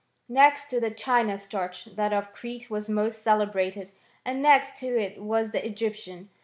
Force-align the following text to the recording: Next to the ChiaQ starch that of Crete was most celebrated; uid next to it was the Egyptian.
Next 0.29 0.71
to 0.71 0.79
the 0.79 0.89
ChiaQ 0.89 1.37
starch 1.37 1.85
that 1.95 2.11
of 2.11 2.33
Crete 2.33 2.71
was 2.71 2.89
most 2.89 3.21
celebrated; 3.21 3.91
uid 4.25 4.37
next 4.37 4.75
to 4.79 4.87
it 4.99 5.21
was 5.21 5.51
the 5.51 5.63
Egyptian. 5.63 6.31